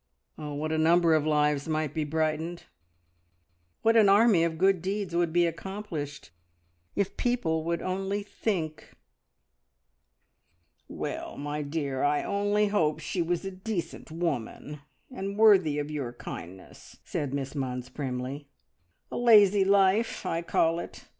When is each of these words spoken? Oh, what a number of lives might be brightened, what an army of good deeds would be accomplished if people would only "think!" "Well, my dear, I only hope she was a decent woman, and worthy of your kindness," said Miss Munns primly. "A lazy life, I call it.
Oh, 0.35 0.55
what 0.55 0.71
a 0.71 0.79
number 0.79 1.13
of 1.13 1.27
lives 1.27 1.67
might 1.67 1.93
be 1.93 2.03
brightened, 2.03 2.63
what 3.83 3.95
an 3.95 4.09
army 4.09 4.43
of 4.43 4.57
good 4.57 4.81
deeds 4.81 5.15
would 5.15 5.31
be 5.31 5.45
accomplished 5.45 6.31
if 6.95 7.15
people 7.17 7.63
would 7.65 7.83
only 7.83 8.23
"think!" 8.23 8.93
"Well, 10.87 11.37
my 11.37 11.61
dear, 11.61 12.01
I 12.01 12.23
only 12.23 12.69
hope 12.69 12.99
she 12.99 13.21
was 13.21 13.45
a 13.45 13.51
decent 13.51 14.09
woman, 14.09 14.81
and 15.11 15.37
worthy 15.37 15.77
of 15.77 15.91
your 15.91 16.13
kindness," 16.13 16.97
said 17.03 17.31
Miss 17.31 17.53
Munns 17.53 17.93
primly. 17.93 18.47
"A 19.11 19.17
lazy 19.17 19.63
life, 19.63 20.25
I 20.25 20.41
call 20.41 20.79
it. 20.79 21.05